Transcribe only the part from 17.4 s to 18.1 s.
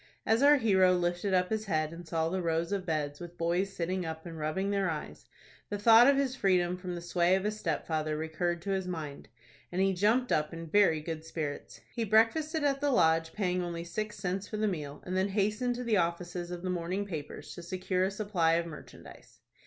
to secure a